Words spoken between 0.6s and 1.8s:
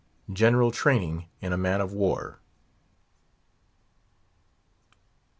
TRAINING IN A MAN